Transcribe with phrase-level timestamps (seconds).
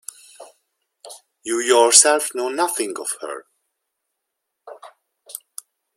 [1.43, 3.45] You yourself know nothing of her.